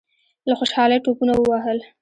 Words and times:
له 0.47 0.53
خوشالۍ 0.59 0.97
ټوپونه 1.03 1.33
ووهل. 1.37 1.79